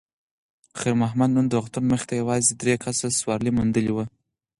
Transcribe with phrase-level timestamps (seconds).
[0.79, 4.05] خیر محمد نن د روغتون مخې ته یوازې درې کسه سوارلي موندلې وه.